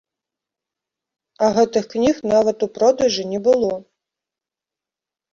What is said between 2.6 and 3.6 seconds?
у продажы не